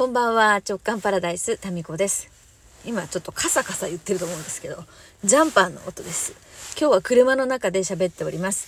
[0.00, 2.30] こんばんは、直感パラダイス、タミコです。
[2.86, 4.82] 今ちょっとカサカサ言ってると思うんですけど、
[5.24, 6.32] ジャンパーの音です。
[6.80, 8.66] 今日は車の中で喋っております。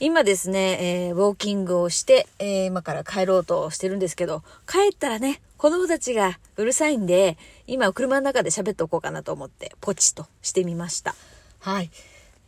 [0.00, 7.38] 今ですね、えー、ウォーキングをして、えー、今から帰ろうとしてるんですけど、帰ったらね、子供たちがうるさいんで、
[7.68, 11.14] 今車の中で喋っておこうかなと思って、ポチッとしてみました。
[11.60, 11.92] はい。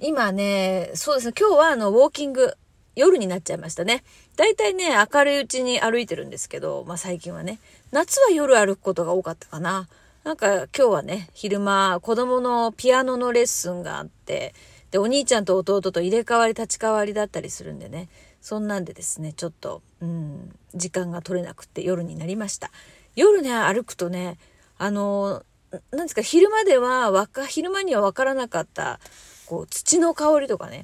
[0.01, 2.57] 今ね、そうですね、今日はあの、ウォーキング、
[2.97, 4.03] 夜になっちゃいましたね。
[4.37, 7.61] だいたいね、明るいうちに歩いてるんですけど、まあ最近はね、
[7.93, 9.89] 夏は夜歩くことが多かったかな。
[10.25, 14.55] なんか今日はね、昼間、子供のピアノのレッスンがあって、
[14.91, 18.09] で、お兄ちゃんと弟と入れ替わり立ち替わりだったりするんでね、
[18.41, 22.71] そんなんでですね、ちょっと、うん、時間が取れなくて夜になりました。
[23.15, 24.39] 夜ね、歩くとね、
[24.79, 25.45] あの、
[25.93, 28.99] なんですか、昼間では、わか、昼間にはわからなかった、
[29.47, 30.83] こう、土の香りとかね、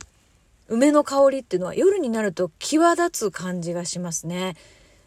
[0.71, 4.57] 梅の香りっていうのは夜になると際立つ感じがしますね。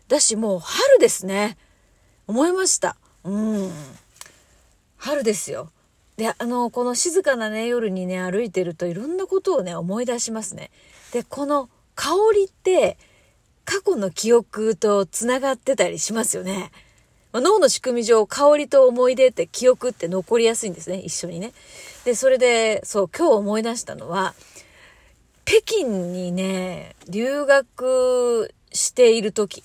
[0.09, 1.58] だしもう春ですね。
[2.27, 2.98] 思いました。
[3.23, 3.72] うん。
[4.97, 5.72] 春ですよ。
[6.17, 10.70] で、あの、この静かなね、夜にね、歩いてるといろんなことをね、思い出しますね。
[11.14, 12.98] で、この香りって、
[13.66, 16.72] 過去の記憶と繋がってたりしますよね。
[17.33, 21.53] 脳の仕組み上、香りと思い出って記憶って残りやすいんですね、一緒にね。
[22.03, 24.36] で、それで、そう、今日思い出したのは、
[25.45, 29.63] 北京にね、留学している時、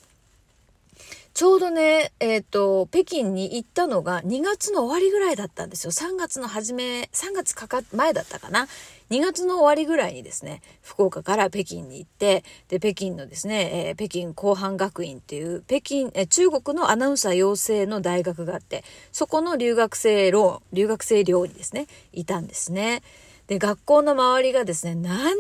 [1.39, 5.93] ちょうどね、えっ、ー、と、北京に行ったのが2月の終わりぐらいだったんですよ。
[5.93, 8.67] 3月の初め、3月かか、前だったかな。
[9.11, 23.05] 2月の終わりぐらいにですね、福岡から北京に行って、で、北京のですね、えー、北京広範学院っていう、北京、えー、中国のアナウンサー養成の大学があって、そこの留学生ローン、留学生寮にですね、いたんですね。
[23.47, 25.37] で、学校の周りがですね、何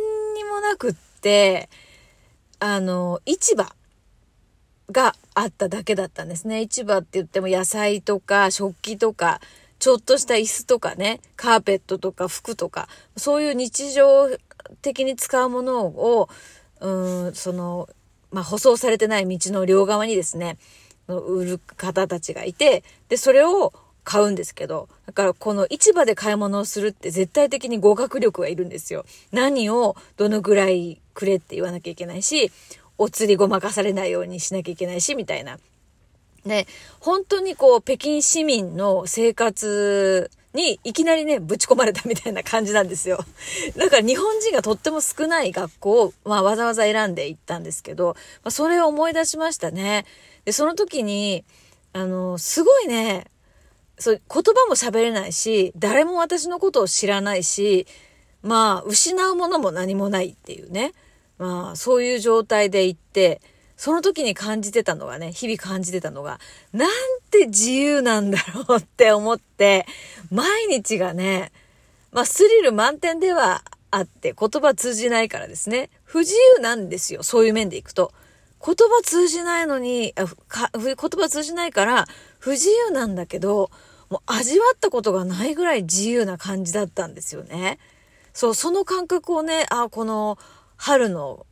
[0.61, 1.69] なくって、
[2.61, 3.67] あの、市場
[4.91, 6.61] があっただけだったんですね。
[6.62, 9.41] 市場って言っても野菜とか食器とか、
[9.78, 14.28] ちょっとした椅子とかね、カーペットとか服とか、そういう日常
[14.82, 16.28] 的に使うものを、
[16.81, 16.91] う
[17.28, 17.88] ん、その、
[18.31, 20.59] まあ、舗装されてない道の両側にですね、
[21.06, 23.72] 売る方たちがいて、で、それを
[24.08, 29.04] 買うんですけど、だからこの市場で買い物をするって絶対的に語学力がいるんですよ。
[29.32, 32.50] 何をどのぐらいくれって言わなきゃいけないし、
[32.96, 35.58] お釣りごまかされないようにしなきゃいけないし、みたいな。
[36.46, 36.66] で、
[37.00, 43.22] 本当にこう、北京市民の生活にいきなりね、ぶち込まれたみたいな感じなんですよ。
[43.76, 50.06] だから日本人がとっても少ない学校を、まあ、わざわざ選んで行ったんですけど、まあ、それを思い出しましたね。
[50.46, 51.44] で、その時に、
[51.92, 53.26] あの、すごいね、
[53.98, 57.86] そう、言葉も喋れないし、誰も私のことを知らないし、
[58.42, 60.92] まあ、失うものも何もないっていうね。
[61.38, 63.41] まあ、そういう状態で行って、
[63.76, 66.41] その時に感じてたのがね、日々感じてたのが、
[66.72, 66.91] なん
[67.31, 69.87] て自由なんだろうって思って、
[70.31, 71.53] 毎日がね、
[72.10, 75.91] まあ、スリル満点ではあって、言葉通じないからですね。
[76.04, 77.22] 不自由なんですよ。
[77.22, 78.12] そういう面でいくと。
[78.64, 80.26] 言葉通じないのに、言
[80.97, 82.06] 葉通じないから
[82.41, 83.70] 不自由なんだけど、
[84.10, 87.78] もう味わったことがないぐらい自由な感じだったんですよね。
[88.32, 90.38] そう、その感覚をね、あ、この
[90.76, 91.46] 春の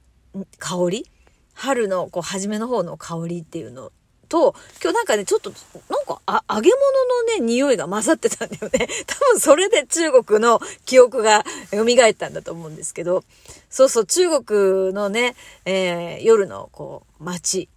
[0.59, 1.11] 香り？
[1.55, 3.91] 春のこう初めの方の香りっていうの
[4.29, 5.51] と、今日なんかね、ちょっと、
[5.89, 8.89] なんか、あ、揚げ物のね、匂いが混ざってたんだよね。
[9.07, 13.25] 多分それで中国の記憶が蘇ったんだと思うんですけど、
[13.71, 15.35] そうそう、中国のね、
[15.65, 17.69] えー、夜のこう、街、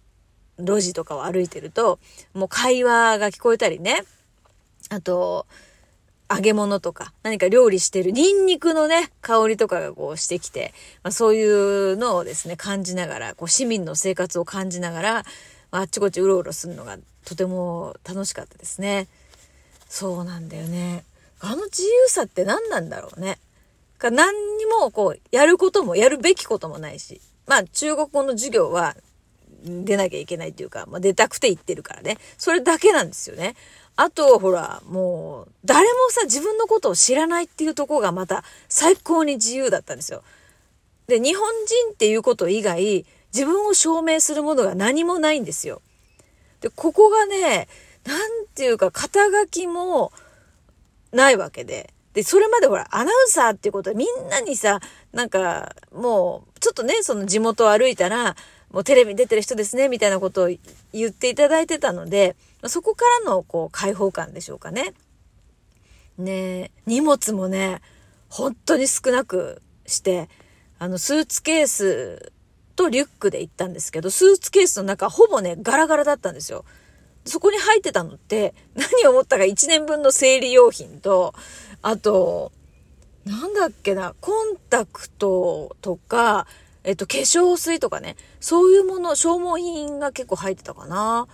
[0.58, 1.98] 路地とかを歩いてると、
[2.34, 4.04] もう会話が聞こえたりね、
[4.90, 5.46] あと、
[6.32, 15.14] 揚げ物とか、何か料理してるニンニクのね、香りとかがこうしてきて、まあ、そういうのをですね、感じながら、こう市民の生活を感じながら、
[15.70, 19.08] まあ、あっちこっちうろうろするのがとても楽しかったですね。
[19.88, 21.04] そうなんだよね。
[21.40, 23.38] あの自由さって何なんだろうね。
[23.98, 27.20] か何にもこう、やることもやるべきこともないし。
[27.46, 28.94] まあ中国語の授業は
[29.64, 32.18] 出なきゃいけないっていうか、まあ出たくて行ってるからね。
[32.38, 33.56] それだけなんですよね。
[33.96, 40.22] あと、ほら、もう、誰もさ、自分のことを知らないっていうとこがまた最高に自由だったんですよ。
[41.06, 43.04] で、日本人っていうこと以外、
[43.34, 45.82] 自分を証明するものが何もないんですよ。
[46.60, 47.68] で、ここがね、
[48.04, 50.12] なんていうか、肩書きも
[51.12, 51.92] ないわけで。
[52.14, 54.80] で、それまでほら、アナウンサーっていうことはみんなにさ、
[55.12, 58.36] なんか、もう、ちょっとね、その地元を歩いたら、
[58.70, 60.50] もうテレビ出てる人ですね、みたいなことを
[60.92, 62.36] 言っていただいてたので、
[62.68, 64.94] そこからのこう解放感でしょうかね。
[66.18, 67.80] ね荷物もね、
[68.28, 70.28] 本当に少なくして、
[70.78, 72.32] あの、スーツケース
[72.76, 76.64] とリュックで行ったんですけど、スーツケースの中ほぼね、ガラガラだったんですよ。
[77.24, 81.34] そこに入ってたのって、何を思ったか1年分の生理用品と、
[81.82, 82.52] あと、
[83.24, 86.46] なんだっけな、コンタクトとか、
[86.82, 91.28] えっと、化粧水とかね、そういうもの、消耗品が結構入ってたかな。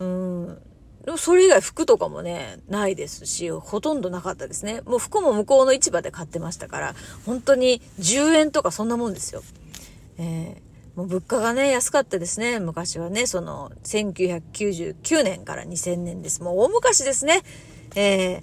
[0.00, 0.58] うん。
[1.04, 4.82] でもそれ以外服とかもね、ないですし、ほとんどなかったですね。
[4.84, 9.42] もう服も向こうの市場で買ってましたから、本当に10円とかそんなもんですよ。
[10.18, 12.58] えー、もう物価がね、安かったですね。
[12.60, 16.42] 昔はね、その、1999年から2000年です。
[16.42, 17.42] もう大昔ですね。
[17.94, 18.42] えー、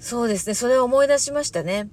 [0.00, 1.88] そうですね、それを思い出しましたね。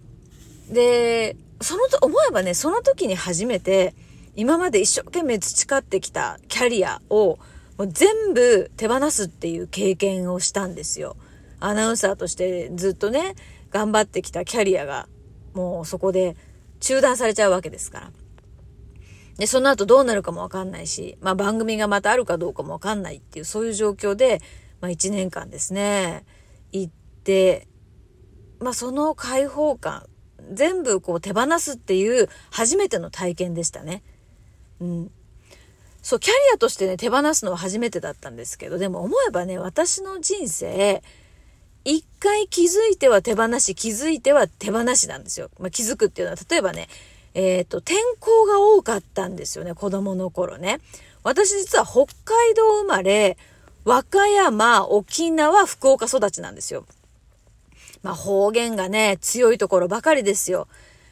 [0.71, 3.93] で、そのと、思えばね、その時に初めて、
[4.35, 7.37] 今まで一生懸命培ってきたキャリアを、
[7.79, 11.15] もう全部手放すっていう経験をしたんですよ。
[11.61, 13.35] アナウンサーとしてずっとね、
[13.71, 15.07] 頑張ってきたキャリアが、
[15.53, 16.35] もうそこで
[16.81, 18.11] 中断されちゃうわけですから。
[19.37, 24.41] で、その後どうなるかもわかんないし、まあ番組がまたあるかどうかもわかんないっていう、そういう状況で、
[24.81, 26.25] まあ1年間ですね、
[26.73, 26.93] 行っ
[27.23, 27.69] て、
[28.59, 30.05] まあその解放感、
[30.51, 34.03] 全部こう手放すっていう初めての体験でしたね。
[34.81, 35.11] うん。
[36.01, 41.03] そう、キャリアとしてね、手放すのは初めてだったんですけど、でも思えばね、私の人生、
[41.85, 45.49] 一回気づいては手放し、気づいては手放しなんですよ。
[45.59, 46.87] まあ、気づくっていうのは、例えばね、
[47.33, 50.79] えっ、ー、と、天候が多かったんですよね、子供の頃ね。
[51.23, 53.37] 私実は北海道生まれ、
[53.85, 56.85] 和歌山、沖縄、福岡育ちなんですよ。
[58.03, 60.67] まあ方言がね、強いところばかりですよ。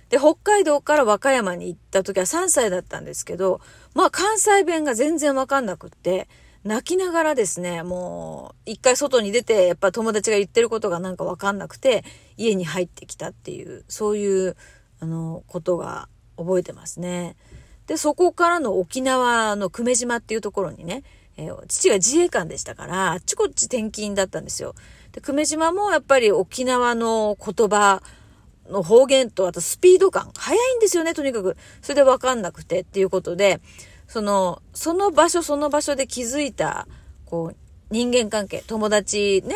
[0.09, 3.62] で、北海道から和歌山に行った時は3歳だったんですけど、
[3.94, 6.27] まあ関西弁が全然わかんなくって、
[6.63, 12.04] 泣きながらですね、もう一回外に出て、やっぱ友達が言ってることがなんかわかんなくて、
[12.36, 14.57] 家に入ってきたっていう、そういう、
[15.00, 17.36] あの、ことが覚えてますね。
[17.86, 21.04] で、そこからの沖縄の久米島っていうところにね、
[21.38, 24.75] えー、父が自衛官でしたから、あっちこっち転勤だったんですよ。
[25.13, 28.01] で、久米島もやっぱり沖縄の言葉
[28.69, 31.58] の方言と、あとスピード感、速いんですよね、とにかく。
[31.81, 33.60] それでわかんなくてっていうことで、
[34.08, 36.88] その、その場所その場所で気づいた、
[37.25, 37.56] こう、
[37.92, 39.56] 人間関係、友達ね、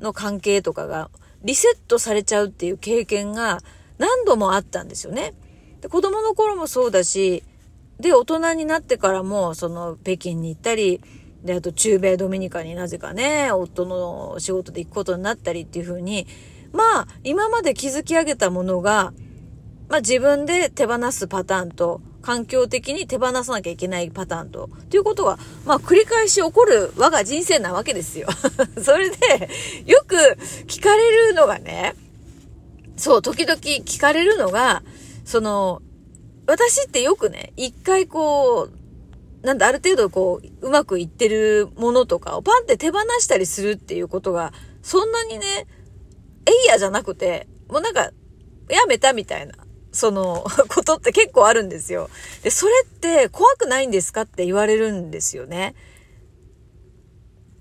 [0.00, 1.10] の関係とかが
[1.44, 3.60] リセットされちゃうっていう経験が
[3.98, 5.32] 何度もあったんですよね。
[5.80, 7.44] で子供の頃もそうだし、
[8.00, 11.00] で、大人になってからも、その、北京に行ったり、
[11.44, 16.26] で、あと中米ドミニカになぜかね、夫の仕事で行くことになったりっていう風に、
[16.72, 19.12] まあ、今まで築き上げたものが、
[19.88, 28.28] まあ自分で手放すパターンと、環境的に手放さなきゃいけないパターンと、ということが、まあ繰り返し起こる我が人生なわけですよ。
[28.82, 29.50] それで、
[29.86, 30.16] よく
[30.66, 31.94] 聞かれるのがね、
[32.96, 34.82] そう、時々聞かれるのが、
[35.24, 35.82] その、
[36.46, 44.52] 私ってよくね、一回こう、なんだ、ある程度こう、うまくいってるものとかをパンって手放したりするっていうことが、
[44.82, 45.66] そんなにね、
[46.46, 48.10] えいやじゃなくて、もうなんか、
[48.68, 49.54] やめたみたいな、
[49.92, 52.10] その、 ことって結構あるんですよ。
[52.42, 55.74] で、それって怖くないんですかって言われるんですよね。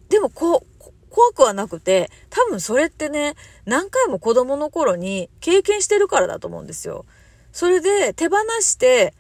[0.09, 3.35] でも、こう、怖くはなくて、多分それってね、
[3.65, 7.05] 何回も子供の頃に経験してるからだと思うんですよ。
[7.51, 9.13] それで手放して、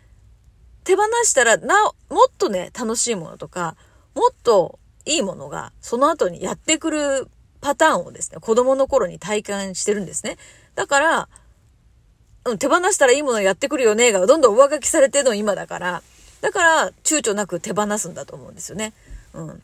[0.83, 1.75] 手放したら、な
[2.09, 3.75] お、もっとね、楽しいものとか、
[4.15, 7.27] もっといいものが、その後にやってくる
[7.61, 10.37] パターンをですね、子供の頃に体感してるんですね。
[10.75, 11.29] だから、
[12.45, 16.03] うん、手放したらいいものやってくるよねが、どんどん上書きされてるの今だから、
[16.41, 18.93] だから、躊躇なく手放すんだと思うんですよね。
[19.33, 19.61] うん。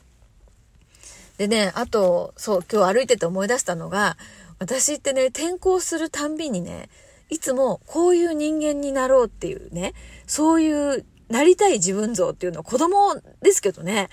[1.38, 4.16] でね、あと、そう、今日歩いてて思い出したのが、
[4.60, 6.90] 私ってね、転校するたんびにね、
[7.30, 9.94] いつもこういう人間になろうっていうね、
[10.26, 14.10] そういうなりたい自分像っていうのを子供ですけどね、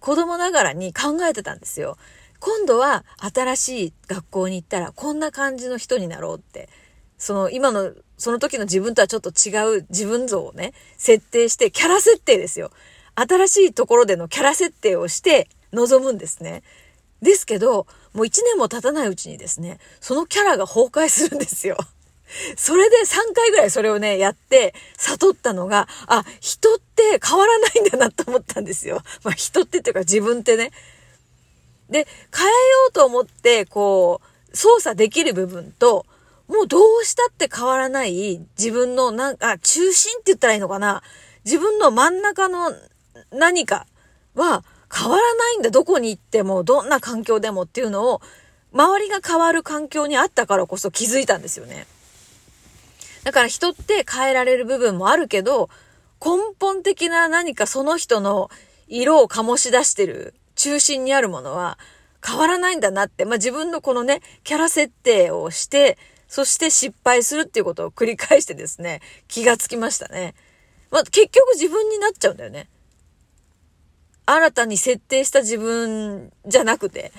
[0.00, 1.96] 子供ながらに考えてたんですよ。
[2.44, 6.68] 今度は新しい学校に行ったらこんな感じの人になろうって。
[7.16, 12.70] その今の、その時の自分とはちょっと違う自分像をね、設定して、キャラ設定ですよ。
[13.14, 16.62] 新しいところでのキャラ設定をして臨むんですね。
[17.22, 21.78] ですけど、もう一年も経たないうちにですね、そのキャラが崩壊するんですよ。
[22.56, 29.00] それで3回ぐらいそれをね、やって、悟ったのが、あ、人って変わらないんだなと思ったんですよ。
[29.22, 30.72] まあ人ってっていうか自分ってね。
[31.90, 32.54] で、変えよ
[32.88, 34.20] うと思って、こ
[34.52, 36.06] う、操作できる部分と、
[36.48, 41.02] もうどうしたって変わらない自分のなんか、中心って言ったらいいのかな
[41.44, 42.72] 自分の真ん中の
[43.30, 43.86] 何か
[44.34, 45.70] は変わらないんだ。
[45.70, 48.20] どこに行っても、どんな環境でもっていうのを、
[48.72, 51.86] 周りが変わる環境にあったからこそ気づいたんですよね。
[53.22, 55.70] だから人って変えられる部分もあるけど、
[56.24, 58.50] 根本的な何かその人の
[58.88, 61.78] 色を醸し出してる中心にあるものは
[62.26, 70.34] 変わらないんだなって、まあ、自分のこのね、キャラ設定をして、そして失敗するっていうことを繰り返してですね、気がつきましたね。
[70.90, 72.68] まあ、結局自分になっちゃうんだよね。
[74.26, 77.12] 新たに設定した自分じゃなくて、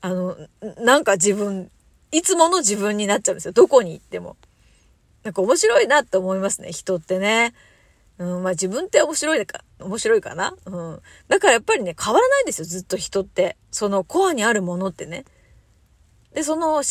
[0.00, 0.36] あの、
[0.78, 1.70] なんか自分、
[2.12, 3.52] いつもの自分になっちゃうんですよ。
[3.52, 4.36] どこに行っても。
[5.24, 7.54] なんか面白いなって思いますね、人ってね。
[8.18, 10.54] うん、まあ自分って面白いか、面白いかな？
[10.64, 11.02] うん。
[11.28, 13.56] だからやっぱりね、変わらないんですよ、ずっと人って。
[13.70, 15.24] そのコアにあるものってね。
[16.32, 16.82] で、その考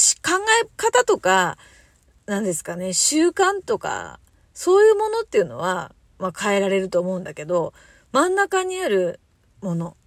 [0.64, 1.58] え方とか、
[2.26, 4.20] 何ですかね、習慣とか、
[4.54, 7.74] そういうものっていうのは、まあ変えられると思うんだけど、
[8.12, 9.20] 真ん中にある
[9.62, 9.98] もの、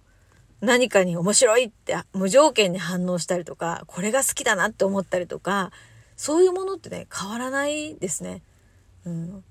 [0.61, 5.71] 何かに面白いって無条件に反応したりとか、これが好きだなって思ったりとか、
[6.15, 8.41] そういうものってね、変わらないですね。
[9.05, 9.43] うん。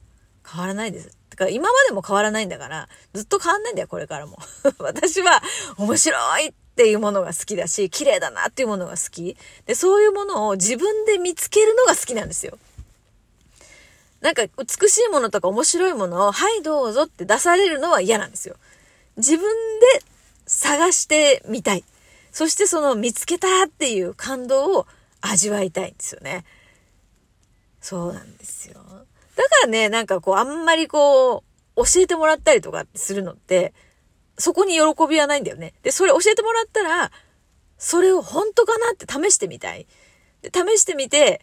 [0.50, 1.16] 変わらないです。
[1.34, 4.38] だから今までも変わらないんだから、ずっと変わんないんだよ、これからも。
[4.78, 5.42] 私は
[5.76, 9.36] 面白いっていうものが好きだし、綺麗だなっていうものが好き。
[9.66, 12.56] で、そういうものを自分で見つけるのが好きなんですよ。
[14.20, 18.54] なんか美しいものとか面白いものを、はいどうぞって出されるのは嫌なんですよ。
[19.16, 19.86] 自分で
[20.46, 21.84] 探してみたい。
[22.30, 24.86] そしてその見つけたっていう感動を
[25.20, 26.44] 味わいたいんですよね。
[27.80, 28.80] そうなんですよ。
[29.36, 31.42] だからね、なんかこう、あんまりこう、
[31.76, 33.72] 教えてもらったりとかするのって、
[34.38, 35.74] そこに喜びはないんだよね。
[35.82, 37.10] で、それ教えてもらったら、
[37.78, 39.86] それを本当かなって試してみたい。
[40.42, 41.40] で、試してみて、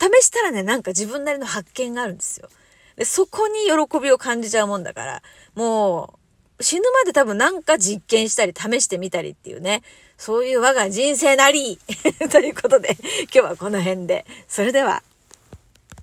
[0.00, 2.48] 試したらね、なんか自分なりの発見があるんですよ。
[2.96, 5.22] で、そこに喜びを感じちゃうもんだから、
[5.54, 6.18] も
[6.58, 9.82] う、死ぬまで多分なんか実験したり試してみたりっていうね、
[10.16, 11.78] そういう我が人生なり
[12.32, 14.24] ということで、今日はこの辺で。
[14.48, 15.02] それでは。